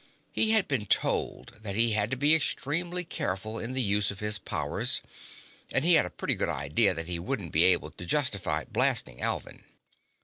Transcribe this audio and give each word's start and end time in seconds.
He 0.31 0.49
had 0.49 0.67
been 0.67 0.87
told 0.87 1.59
that 1.61 1.75
he 1.75 1.91
had 1.91 2.09
to 2.09 2.17
be 2.17 2.33
extremely 2.33 3.03
careful 3.05 3.59
in 3.59 3.73
the 3.73 3.83
use 3.83 4.09
of 4.09 4.17
his 4.19 4.39
powers, 4.39 5.03
and 5.71 5.85
he 5.85 5.93
had 5.93 6.07
a 6.07 6.09
pretty 6.09 6.33
good 6.33 6.49
idea 6.49 6.95
that 6.95 7.07
he 7.07 7.19
wouldn't 7.19 7.51
be 7.51 7.65
able 7.65 7.91
to 7.91 8.05
justify 8.07 8.63
blasting 8.65 9.21
Alvin. 9.21 9.63